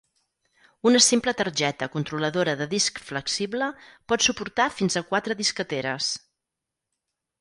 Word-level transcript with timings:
Una 0.91 1.01
simple 1.07 1.33
targeta 1.41 1.87
controladora 1.97 2.55
de 2.61 2.67
disc 2.73 3.01
flexible 3.09 3.67
pot 4.13 4.27
suportar 4.29 4.69
fins 4.81 4.99
a 5.03 5.05
quatre 5.13 5.41
disqueteres. 5.43 6.09